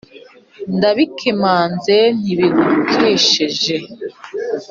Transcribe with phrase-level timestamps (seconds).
[0.77, 3.75] Ndabikemanze ntibigukesheje